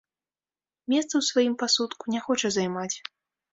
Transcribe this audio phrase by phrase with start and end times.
[0.91, 2.91] Месца ў сваім пасудку не хоча займаць.